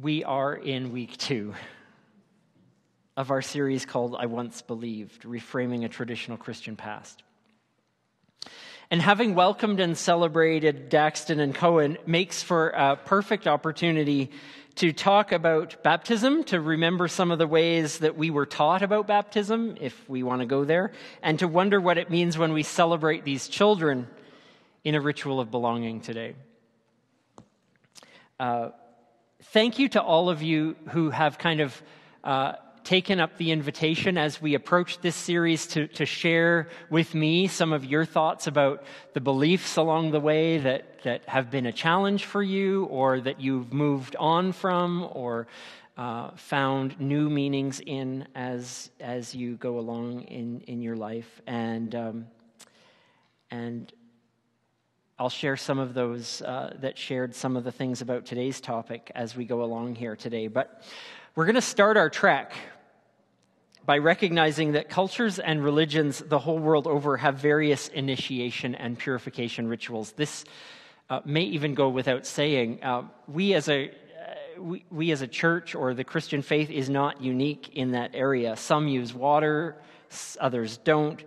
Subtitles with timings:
[0.00, 1.54] we are in week two
[3.16, 7.22] of our series called I Once Believed Reframing a Traditional Christian Past.
[8.90, 14.30] And having welcomed and celebrated Daxton and Cohen makes for a perfect opportunity
[14.76, 19.06] to talk about baptism, to remember some of the ways that we were taught about
[19.06, 20.92] baptism, if we want to go there,
[21.22, 24.08] and to wonder what it means when we celebrate these children
[24.82, 26.36] in a ritual of belonging today.
[28.38, 28.70] Uh,
[29.44, 31.82] thank you to all of you who have kind of
[32.24, 32.52] uh,
[32.84, 37.72] taken up the invitation as we approach this series to, to share with me some
[37.72, 38.82] of your thoughts about
[39.12, 43.40] the beliefs along the way that, that have been a challenge for you or that
[43.40, 45.46] you've moved on from or
[45.96, 51.42] uh, found new meanings in as, as you go along in, in your life.
[51.46, 52.26] And, um,
[53.50, 53.92] and
[55.20, 59.12] I'll share some of those uh, that shared some of the things about today's topic
[59.14, 60.46] as we go along here today.
[60.46, 60.82] But
[61.34, 62.54] we're going to start our trek
[63.84, 69.68] by recognizing that cultures and religions the whole world over have various initiation and purification
[69.68, 70.12] rituals.
[70.12, 70.46] This
[71.10, 72.82] uh, may even go without saying.
[72.82, 76.88] Uh, we as a uh, we, we as a church or the Christian faith is
[76.88, 78.56] not unique in that area.
[78.56, 79.76] Some use water,
[80.40, 81.22] others don't,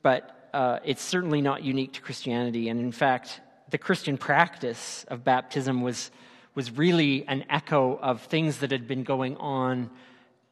[0.00, 2.68] but uh, it's certainly not unique to Christianity.
[2.68, 6.10] And in fact, the Christian practice of baptism was,
[6.54, 9.90] was really an echo of things that had been going on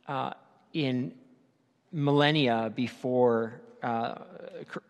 [0.08, 0.32] uh,
[0.72, 1.12] in
[1.92, 4.14] millennia before uh,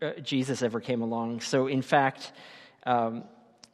[0.02, 1.40] uh Jesus ever came along.
[1.40, 2.32] So, in fact,
[2.84, 3.24] um,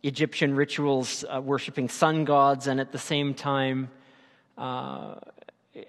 [0.02, 3.88] Egyptian rituals uh, worshiping sun gods and at the same time
[4.56, 5.16] uh,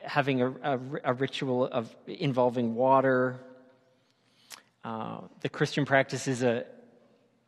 [0.02, 3.40] having a, a, a, ritual of involving water
[4.88, 6.64] uh, the Christian practice is, a,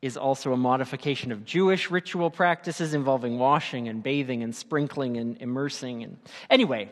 [0.01, 5.37] is also a modification of Jewish ritual practices involving washing and bathing and sprinkling and
[5.41, 6.03] immersing.
[6.03, 6.17] And
[6.49, 6.89] anyway,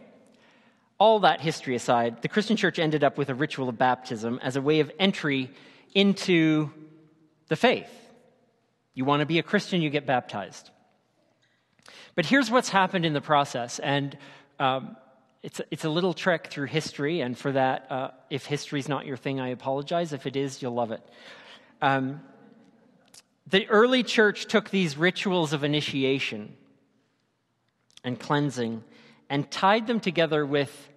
[0.98, 4.56] all that history aside, the Christian church ended up with a ritual of baptism as
[4.56, 5.52] a way of entry
[5.94, 6.72] into
[7.50, 7.92] the faith.
[8.94, 10.70] You want to be a Christian, you get baptized.
[12.16, 14.18] But here's what's happened in the process, and
[14.60, 14.96] um,
[15.48, 19.06] it's a, it's a little trek through history, and for that, uh, if history's not
[19.06, 20.12] your thing, I apologize.
[20.12, 21.02] If it is, you'll love it.
[21.82, 22.20] Um,
[23.50, 26.54] the early church took these rituals of initiation
[28.04, 28.84] and cleansing
[29.30, 30.90] and tied them together with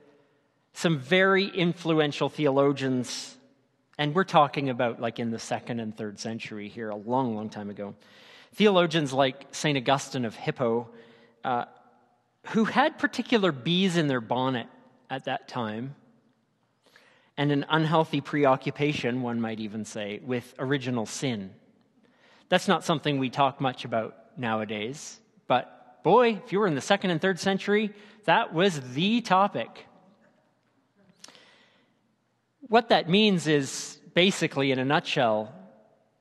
[0.72, 3.36] some very influential theologians.
[3.98, 7.50] And we're talking about like in the second and third century here, a long, long
[7.50, 7.94] time ago.
[8.54, 9.78] Theologians like St.
[9.78, 10.88] Augustine of Hippo,
[11.44, 11.66] uh,
[12.48, 14.66] who had particular bees in their bonnet
[15.08, 15.94] at that time
[17.36, 21.50] and an unhealthy preoccupation, one might even say, with original sin.
[22.48, 26.80] That's not something we talk much about nowadays, but boy, if you were in the
[26.80, 27.92] second and third century,
[28.24, 29.86] that was the topic.
[32.60, 35.52] What that means is basically, in a nutshell,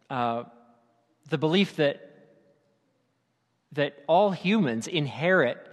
[0.10, 0.44] uh,
[1.30, 2.02] the belief that,
[3.74, 5.69] that all humans inherit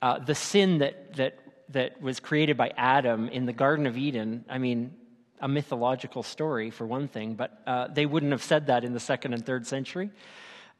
[0.00, 1.38] uh, the sin that, that,
[1.70, 4.94] that was created by Adam in the Garden of Eden, I mean,
[5.40, 9.00] a mythological story for one thing, but uh, they wouldn't have said that in the
[9.00, 10.10] second and third century.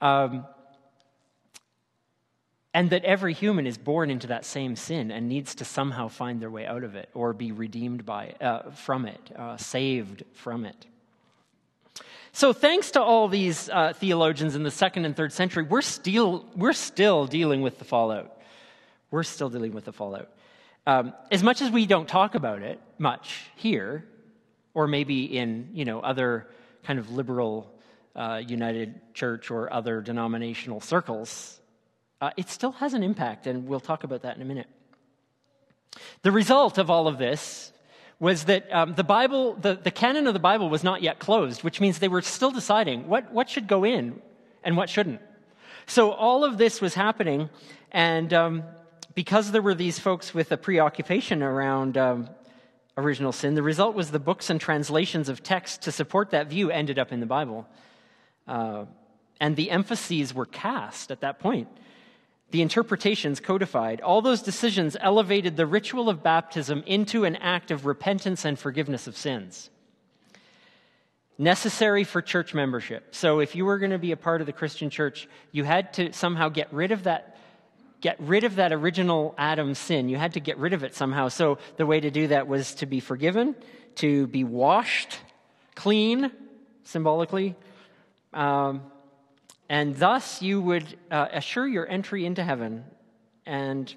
[0.01, 0.47] Um,
[2.75, 6.41] and that every human is born into that same sin and needs to somehow find
[6.41, 10.65] their way out of it or be redeemed by uh, from it, uh, saved from
[10.65, 10.87] it.
[12.33, 16.45] So, thanks to all these uh, theologians in the second and third century, we're still,
[16.55, 18.38] we're still dealing with the fallout
[19.11, 20.31] we're still dealing with the fallout.
[20.87, 24.05] Um, as much as we don't talk about it much here,
[24.75, 26.49] or maybe in you know other
[26.85, 27.71] kind of liberal
[28.17, 31.61] uh, United Church or other denominational circles,
[32.21, 34.69] uh, it still has an impact, and we'll talk about that in a minute.
[36.23, 37.73] The result of all of this
[38.21, 41.63] was that um, the Bible, the, the canon of the Bible was not yet closed,
[41.63, 44.21] which means they were still deciding what, what should go in
[44.65, 45.21] and what shouldn't.
[45.87, 47.49] So all of this was happening,
[47.93, 48.65] and um,
[49.19, 52.31] because there were these folks with a preoccupation around um,
[52.97, 56.71] original sin, the result was the books and translations of text to support that view
[56.71, 57.67] ended up in the Bible.
[58.47, 58.85] Uh,
[59.41, 61.67] and the emphases were cast at that point.
[62.53, 64.01] The interpretations codified.
[64.03, 69.09] All those decisions elevated the ritual of baptism into an act of repentance and forgiveness
[69.09, 69.69] of sins.
[71.39, 73.17] Necessary for church membership.
[73.17, 75.93] So, if you were going to be a part of the Christian church, you had
[75.95, 77.38] to somehow get rid of that
[78.01, 80.09] get rid of that original Adam sin.
[80.09, 81.29] You had to get rid of it somehow.
[81.29, 83.55] So the way to do that was to be forgiven,
[83.97, 85.19] to be washed
[85.75, 86.31] clean,
[86.85, 87.55] symbolically,
[88.33, 88.83] um,
[89.69, 92.85] and thus you would uh, assure your entry into heaven
[93.47, 93.95] and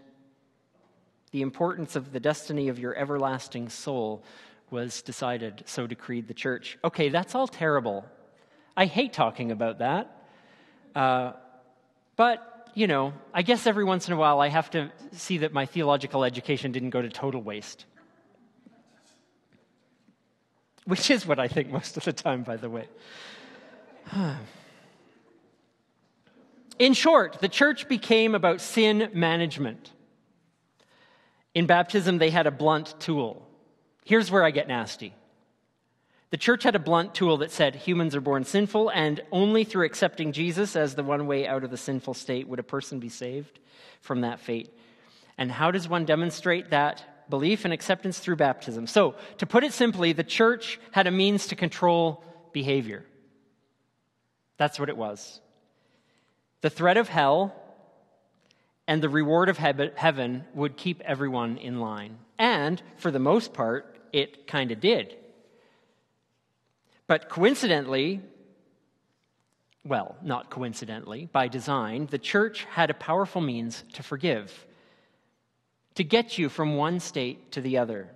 [1.32, 4.24] The importance of the destiny of your everlasting soul
[4.70, 6.78] was decided, so decreed the church.
[6.84, 8.06] Okay, that's all terrible.
[8.76, 10.26] I hate talking about that.
[10.94, 11.34] Uh,
[12.18, 15.54] but, you know, I guess every once in a while I have to see that
[15.54, 17.86] my theological education didn't go to total waste.
[20.86, 22.88] Which is what I think most of the time, by the way.
[26.80, 29.92] In short, the church became about sin management.
[31.54, 33.48] In baptism, they had a blunt tool.
[34.04, 35.14] Here's where I get nasty.
[36.32, 39.86] The church had a blunt tool that said humans are born sinful, and only through
[39.86, 43.10] accepting Jesus as the one way out of the sinful state would a person be
[43.10, 43.60] saved
[44.00, 44.74] from that fate.
[45.38, 48.88] And how does one demonstrate that belief and acceptance through baptism?
[48.88, 52.24] So, to put it simply, the church had a means to control
[52.54, 53.04] behavior.
[54.56, 55.42] That's what it was.
[56.62, 57.54] The threat of hell
[58.88, 62.20] and the reward of heaven would keep everyone in line.
[62.40, 65.18] And for the most part, it kind of did.
[67.08, 68.22] But coincidentally,
[69.84, 74.66] well, not coincidentally, by design, the church had a powerful means to forgive,
[75.96, 78.10] to get you from one state to the other,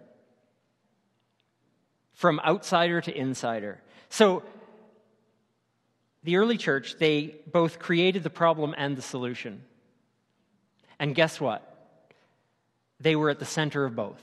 [2.14, 3.82] from outsider to insider.
[4.10, 4.44] So,
[6.24, 9.62] the early church, they both created the problem and the solution.
[10.98, 11.72] And guess what?
[13.00, 14.22] They were at the center of both.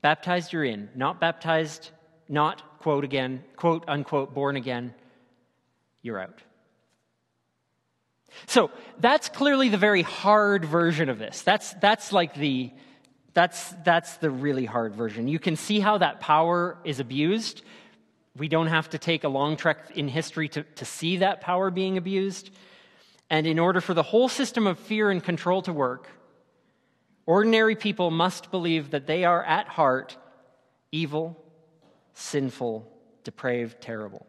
[0.00, 0.88] Baptized, you're in.
[0.94, 1.90] Not baptized,
[2.28, 4.94] not, quote again, quote unquote, born again,
[6.02, 6.40] you're out.
[8.46, 11.42] So that's clearly the very hard version of this.
[11.42, 12.72] That's, that's like the,
[13.32, 15.28] that's, that's the really hard version.
[15.28, 17.62] You can see how that power is abused.
[18.36, 21.70] We don't have to take a long trek in history to, to see that power
[21.70, 22.50] being abused.
[23.30, 26.08] And in order for the whole system of fear and control to work,
[27.26, 30.16] ordinary people must believe that they are at heart
[30.92, 31.40] evil,
[32.14, 32.90] sinful,
[33.24, 34.26] depraved, terrible.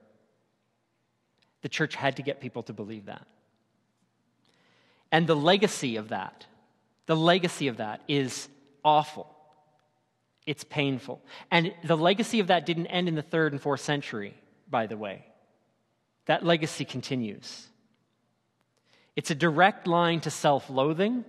[1.61, 3.25] The church had to get people to believe that.
[5.11, 6.45] And the legacy of that,
[7.05, 8.49] the legacy of that is
[8.83, 9.33] awful.
[10.45, 11.21] It's painful.
[11.49, 14.35] And the legacy of that didn't end in the third and fourth century,
[14.69, 15.25] by the way.
[16.25, 17.67] That legacy continues.
[19.15, 21.23] It's a direct line to self loathing,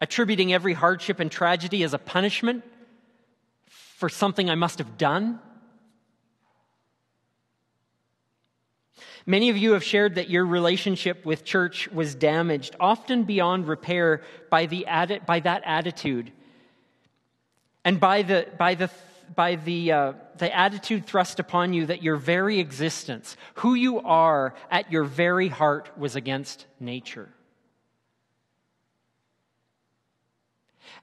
[0.00, 2.64] attributing every hardship and tragedy as a punishment
[4.02, 5.38] for something I must have done.
[9.26, 14.22] Many of you have shared that your relationship with church was damaged, often beyond repair,
[14.50, 14.84] by, the
[15.24, 16.32] by that attitude
[17.84, 18.90] and by the, by the,
[19.36, 24.56] by the, uh, the attitude thrust upon you that your very existence, who you are
[24.68, 27.28] at your very heart, was against nature.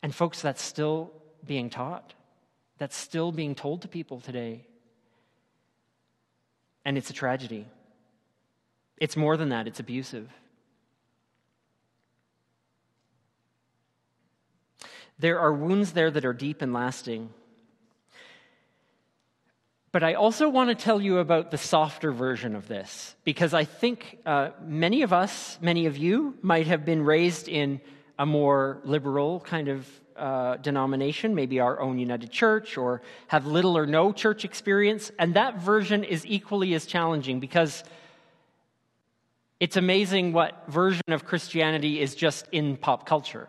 [0.04, 1.13] And, folks, that's still
[1.45, 2.13] being taught.
[2.80, 4.66] That's still being told to people today.
[6.84, 7.68] And it's a tragedy.
[8.98, 10.30] It's more than that, it's abusive.
[15.20, 17.30] There are wounds there that are deep and lasting.
[19.92, 23.66] But I also want to tell you about the softer version of this, because I
[23.66, 27.81] think uh, many of us, many of you, might have been raised in
[28.19, 33.78] a more liberal kind of uh, denomination, maybe our own United Church, or have little
[33.78, 35.09] or no church experience.
[35.18, 37.83] And that version is equally as challenging because
[39.61, 43.47] it's amazing what version of Christianity is just in pop culture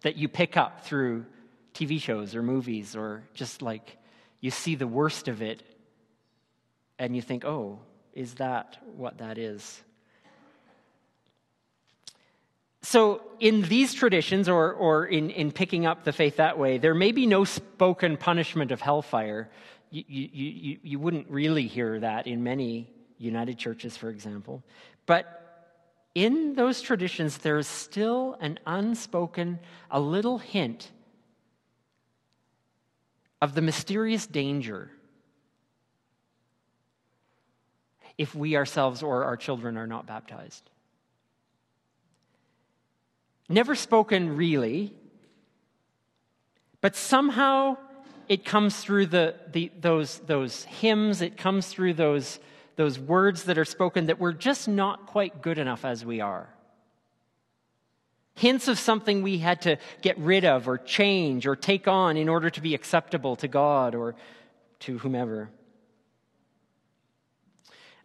[0.00, 1.26] that you pick up through
[1.74, 3.98] TV shows or movies, or just like
[4.40, 5.62] you see the worst of it
[6.98, 7.78] and you think, oh,
[8.14, 9.82] is that what that is?
[12.88, 16.94] So, in these traditions, or, or in, in picking up the faith that way, there
[16.94, 19.50] may be no spoken punishment of hellfire.
[19.90, 22.88] You, you, you, you wouldn't really hear that in many
[23.18, 24.62] United churches, for example.
[25.04, 25.74] But
[26.14, 29.58] in those traditions, there's still an unspoken,
[29.90, 30.92] a little hint
[33.42, 34.92] of the mysterious danger
[38.16, 40.70] if we ourselves or our children are not baptized.
[43.48, 44.92] Never spoken really,
[46.80, 47.76] but somehow
[48.28, 52.40] it comes through the, the, those, those hymns, it comes through those,
[52.74, 56.48] those words that are spoken that we're just not quite good enough as we are.
[58.34, 62.28] Hints of something we had to get rid of or change or take on in
[62.28, 64.14] order to be acceptable to God or
[64.80, 65.48] to whomever.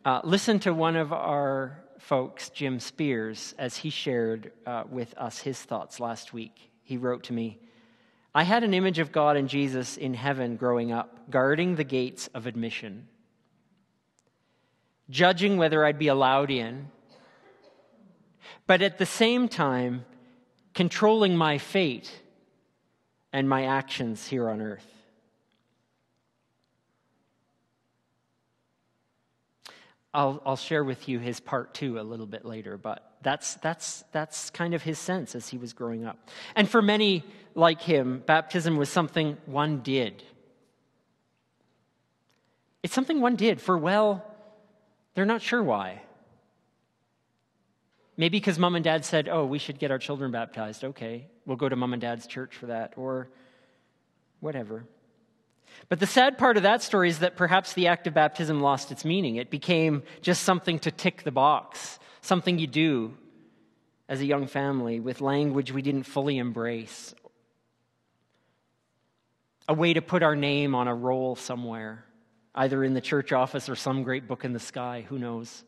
[0.05, 5.39] Uh, listen to one of our folks, Jim Spears, as he shared uh, with us
[5.39, 6.71] his thoughts last week.
[6.83, 7.59] He wrote to me
[8.33, 12.27] I had an image of God and Jesus in heaven growing up, guarding the gates
[12.33, 13.07] of admission,
[15.09, 16.89] judging whether I'd be allowed in,
[18.67, 20.05] but at the same time,
[20.73, 22.11] controlling my fate
[23.33, 25.00] and my actions here on earth.
[30.13, 34.03] I'll, I'll share with you his part two a little bit later, but that's, that's,
[34.11, 36.29] that's kind of his sense as he was growing up.
[36.55, 37.23] And for many
[37.55, 40.23] like him, baptism was something one did.
[42.83, 44.25] It's something one did for, well,
[45.13, 46.01] they're not sure why.
[48.17, 50.83] Maybe because mom and dad said, oh, we should get our children baptized.
[50.83, 53.29] Okay, we'll go to mom and dad's church for that, or
[54.41, 54.83] whatever.
[55.89, 58.91] But the sad part of that story is that perhaps the act of baptism lost
[58.91, 59.35] its meaning.
[59.35, 63.13] It became just something to tick the box, something you do
[64.07, 67.15] as a young family with language we didn't fully embrace,
[69.67, 72.03] a way to put our name on a roll somewhere,
[72.53, 75.63] either in the church office or some great book in the sky, who knows.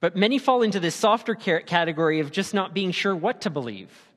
[0.00, 4.07] But many fall into this softer category of just not being sure what to believe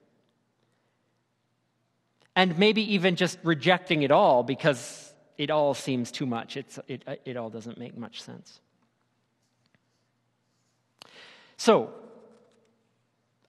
[2.35, 6.57] and maybe even just rejecting it all because it all seems too much.
[6.57, 8.59] It's, it, it all doesn't make much sense.
[11.57, 11.93] So,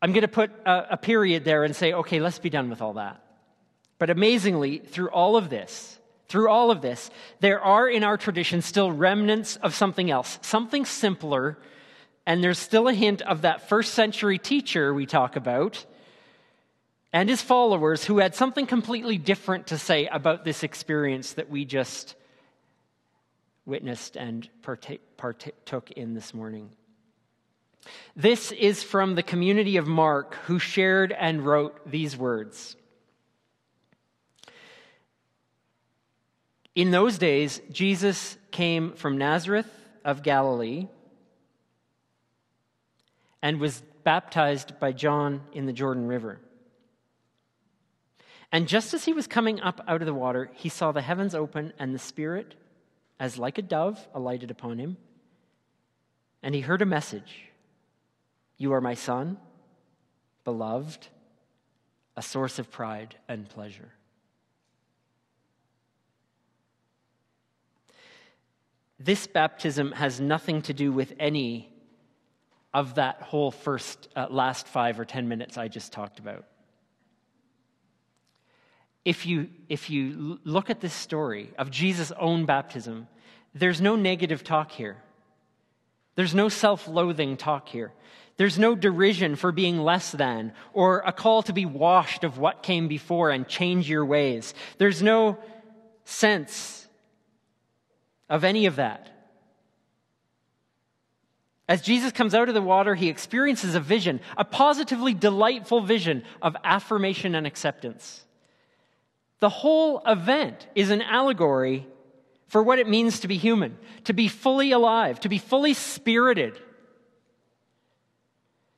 [0.01, 2.83] I'm going to put a, a period there and say, okay, let's be done with
[2.83, 3.23] all that.
[3.99, 7.11] But amazingly, through all of this, through all of this,
[7.41, 11.57] there are in our tradition still remnants of something else, something simpler,
[12.27, 15.85] and there's still a hint of that first century teacher we talk about
[17.13, 21.65] and his followers who had something completely different to say about this experience that we
[21.65, 22.15] just
[23.67, 26.71] witnessed and partook in this morning.
[28.17, 32.77] This is from the community of Mark, who shared and wrote these words.
[36.75, 39.71] In those days, Jesus came from Nazareth
[40.05, 40.89] of Galilee
[43.43, 46.41] and was baptized by John in the Jordan River.
[48.53, 51.35] And just as he was coming up out of the water, he saw the heavens
[51.35, 52.55] open and the Spirit,
[53.19, 54.99] as like a dove, alighted upon him.
[56.43, 57.47] And he heard a message
[58.59, 59.39] You are my son,
[60.45, 61.09] beloved,
[62.15, 63.89] a source of pride and pleasure.
[69.01, 71.73] This baptism has nothing to do with any
[72.75, 76.45] of that whole first, uh, last five or ten minutes I just talked about
[79.05, 83.09] if you, if you look at this story of Jesus' own baptism,
[83.55, 84.97] there's no negative talk here.
[86.15, 87.93] There's no self loathing talk here.
[88.37, 92.63] There's no derision for being less than or a call to be washed of what
[92.63, 94.55] came before and change your ways.
[94.79, 95.39] There's no
[96.05, 96.87] sense
[98.29, 99.09] of any of that.
[101.69, 106.25] As Jesus comes out of the water, he experiences a vision, a positively delightful vision
[106.41, 108.25] of affirmation and acceptance.
[109.43, 111.89] The whole event is an allegory
[112.47, 116.61] for what it means to be human, to be fully alive, to be fully spirited.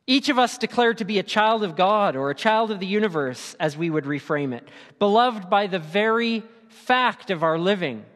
[0.07, 2.87] Each of us declared to be a child of God or a child of the
[2.87, 4.67] universe, as we would reframe it,
[4.99, 8.07] beloved by the very fact of our living.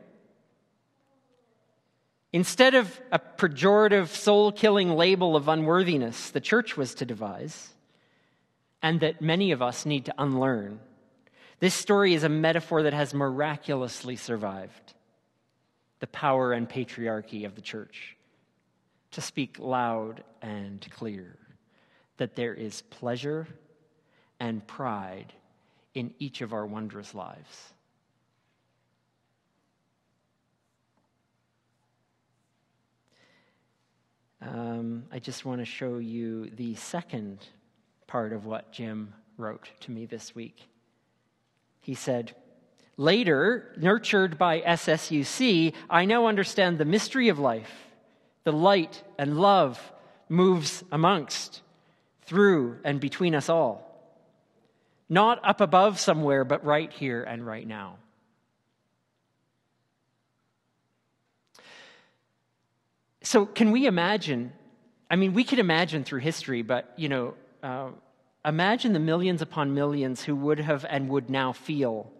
[2.32, 7.74] Instead of a pejorative, soul killing label of unworthiness the church was to devise,
[8.80, 10.80] and that many of us need to unlearn,
[11.60, 14.94] this story is a metaphor that has miraculously survived
[16.00, 18.16] the power and patriarchy of the church
[19.10, 21.36] to speak loud and clear
[22.18, 23.46] that there is pleasure
[24.38, 25.32] and pride
[25.94, 27.72] in each of our wondrous lives.
[34.40, 37.44] Um, I just want to show you the second
[38.06, 40.68] part of what Jim wrote to me this week
[41.80, 42.34] he said.
[42.96, 47.72] Later, nurtured by SSUC, I now understand the mystery of life.
[48.44, 49.80] The light and love
[50.28, 51.62] moves amongst,
[52.22, 53.84] through, and between us all.
[55.08, 57.96] Not up above somewhere, but right here and right now.
[63.22, 64.52] So, can we imagine?
[65.10, 67.90] I mean, we could imagine through history, but, you know, uh,
[68.44, 72.12] Imagine the millions upon millions who would have and would now feel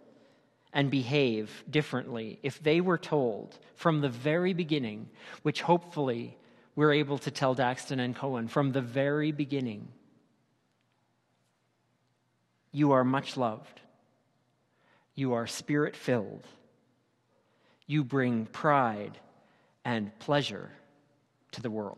[0.73, 5.09] and behave differently if they were told from the very beginning,
[5.41, 6.37] which hopefully
[6.75, 9.87] we're able to tell Daxton and Cohen from the very beginning
[12.71, 13.81] you are much loved,
[15.15, 16.45] you are spirit filled,
[17.87, 19.17] you bring pride
[19.83, 20.69] and pleasure
[21.51, 21.97] to the world.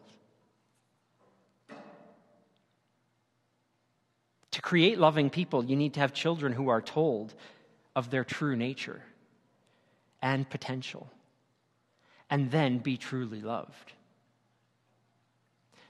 [4.52, 7.34] To create loving people, you need to have children who are told
[7.96, 9.02] of their true nature
[10.22, 11.10] and potential,
[12.30, 13.94] and then be truly loved.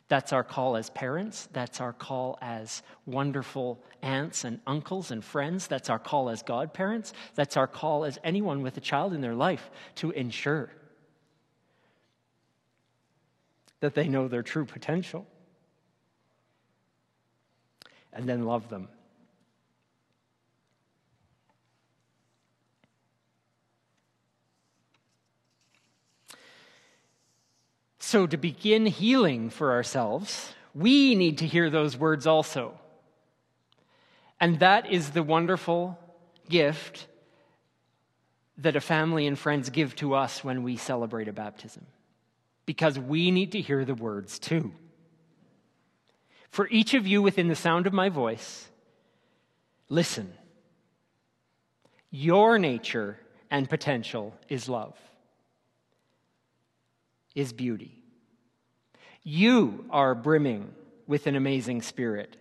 [0.07, 1.47] That's our call as parents.
[1.53, 5.67] That's our call as wonderful aunts and uncles and friends.
[5.67, 7.13] That's our call as godparents.
[7.35, 10.69] That's our call as anyone with a child in their life to ensure
[13.79, 15.25] that they know their true potential
[18.13, 18.87] and then love them.
[27.99, 32.77] So, to begin healing for ourselves, we need to hear those words also.
[34.39, 35.97] And that is the wonderful
[36.49, 37.07] gift
[38.57, 41.85] that a family and friends give to us when we celebrate a baptism.
[42.65, 44.73] Because we need to hear the words too.
[46.51, 48.67] For each of you within the sound of my voice,
[49.89, 50.33] listen.
[52.11, 53.17] Your nature
[53.49, 54.97] and potential is love,
[57.35, 57.97] is beauty.
[59.23, 60.73] You are brimming
[61.07, 62.35] with an amazing spirit,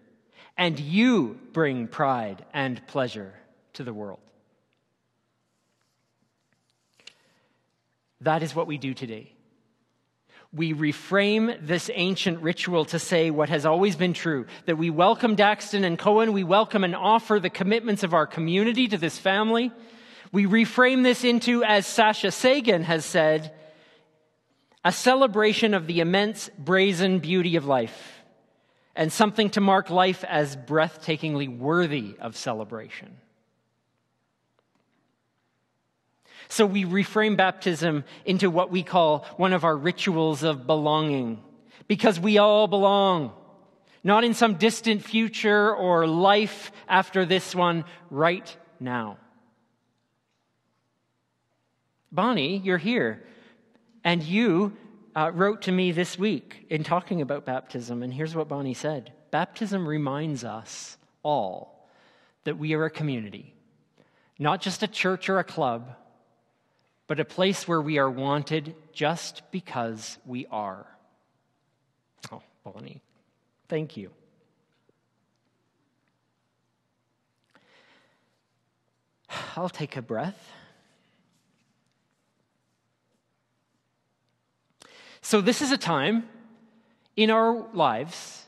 [0.56, 3.32] and you bring pride and pleasure
[3.74, 4.18] to the world.
[8.22, 9.32] That is what we do today
[10.52, 15.36] we reframe this ancient ritual to say what has always been true that we welcome
[15.36, 19.70] Daxton and Cohen, we welcome and offer the commitments of our community to this family.
[20.32, 23.54] We reframe this into, as Sasha Sagan has said,
[24.84, 28.22] a celebration of the immense brazen beauty of life
[28.96, 33.16] and something to mark life as breathtakingly worthy of celebration.
[36.50, 41.40] So we reframe baptism into what we call one of our rituals of belonging,
[41.86, 43.32] because we all belong,
[44.02, 49.18] not in some distant future or life after this one, right now.
[52.10, 53.22] Bonnie, you're here,
[54.02, 54.76] and you
[55.14, 59.12] uh, wrote to me this week in talking about baptism, and here's what Bonnie said.
[59.30, 61.88] Baptism reminds us all
[62.42, 63.54] that we are a community,
[64.36, 65.94] not just a church or a club
[67.10, 70.86] but a place where we are wanted just because we are.
[72.30, 73.02] Oh, Bonnie,
[73.66, 74.12] thank you.
[79.56, 80.52] I'll take a breath.
[85.20, 86.28] So, this is a time
[87.16, 88.46] in our lives,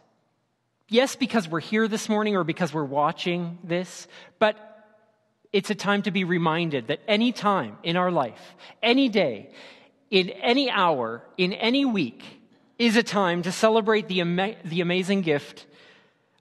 [0.88, 4.06] yes, because we're here this morning or because we're watching this,
[4.38, 4.71] but
[5.52, 9.50] it's a time to be reminded that any time in our life, any day,
[10.10, 12.24] in any hour, in any week,
[12.78, 15.66] is a time to celebrate the, ama- the amazing gift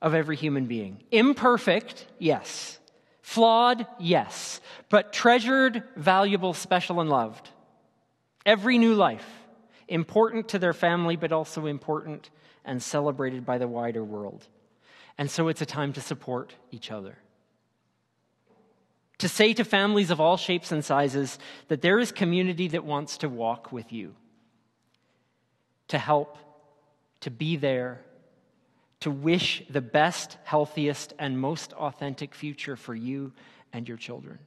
[0.01, 1.03] of every human being.
[1.11, 2.79] Imperfect, yes.
[3.21, 4.61] Flawed, yes.
[4.89, 7.49] But treasured, valuable, special, and loved.
[8.45, 9.27] Every new life,
[9.87, 12.29] important to their family, but also important
[12.65, 14.47] and celebrated by the wider world.
[15.17, 17.17] And so it's a time to support each other
[19.21, 23.17] to say to families of all shapes and sizes that there is community that wants
[23.19, 24.15] to walk with you,
[25.89, 26.39] to help,
[27.19, 28.01] to be there,
[29.01, 33.31] to wish the best, healthiest, and most authentic future for you
[33.71, 34.39] and your children.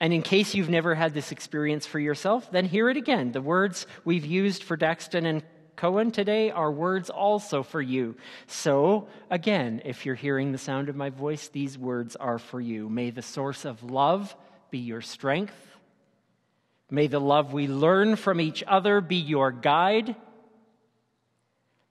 [0.00, 3.32] And in case you've never had this experience for yourself, then hear it again.
[3.32, 5.42] The words we've used for Daxton and
[5.78, 8.16] Cohen today are words also for you.
[8.48, 12.88] So, again, if you're hearing the sound of my voice, these words are for you.
[12.88, 14.34] May the source of love
[14.72, 15.54] be your strength.
[16.90, 20.16] May the love we learn from each other be your guide.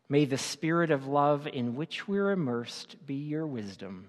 [0.10, 4.08] May the spirit of love in which we're immersed be your wisdom.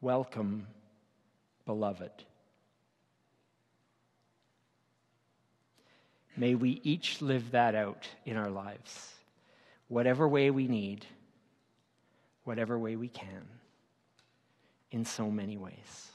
[0.00, 0.66] Welcome,
[1.66, 2.10] beloved.
[6.36, 9.14] May we each live that out in our lives,
[9.88, 11.04] whatever way we need,
[12.44, 13.46] whatever way we can,
[14.90, 16.11] in so many ways.